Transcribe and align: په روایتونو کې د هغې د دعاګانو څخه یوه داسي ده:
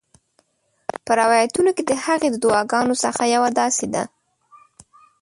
په 1.05 1.11
روایتونو 1.21 1.69
کې 1.75 1.83
د 1.85 1.91
هغې 2.05 2.27
د 2.31 2.35
دعاګانو 2.43 2.95
څخه 3.03 3.23
یوه 3.35 3.49
داسي 3.59 3.87
ده: 3.93 4.03